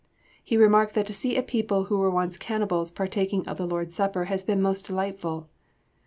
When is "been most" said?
4.43-4.87